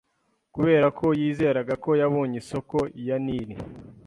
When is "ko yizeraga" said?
0.97-1.73